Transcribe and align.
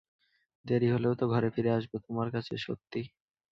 দেরি 0.65 0.87
হলেও 0.89 1.13
তো 1.15 1.25
ঘরে 1.27 1.49
ফিরে 1.55 1.71
আসব,- 1.77 1.91
তোমার 2.05 2.27
কাছে- 2.35 2.53
সত্যি? 2.65 3.01